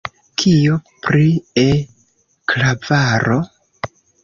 [0.43, 0.77] Kio
[1.07, 1.25] pri
[1.65, 3.39] E-klavaro?